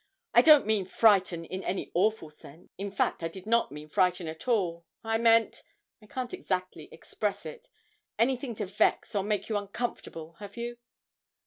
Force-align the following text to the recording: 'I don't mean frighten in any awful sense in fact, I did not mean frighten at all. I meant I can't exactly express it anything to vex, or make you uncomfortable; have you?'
'I 0.33 0.41
don't 0.41 0.65
mean 0.65 0.85
frighten 0.85 1.45
in 1.45 1.63
any 1.63 1.91
awful 1.93 2.31
sense 2.31 2.71
in 2.75 2.89
fact, 2.89 3.21
I 3.21 3.27
did 3.27 3.45
not 3.45 3.71
mean 3.71 3.87
frighten 3.87 4.27
at 4.27 4.47
all. 4.47 4.83
I 5.03 5.19
meant 5.19 5.61
I 6.01 6.07
can't 6.07 6.33
exactly 6.33 6.89
express 6.91 7.45
it 7.45 7.67
anything 8.17 8.55
to 8.55 8.65
vex, 8.65 9.13
or 9.13 9.21
make 9.21 9.47
you 9.47 9.57
uncomfortable; 9.57 10.33
have 10.39 10.57
you?' 10.57 10.79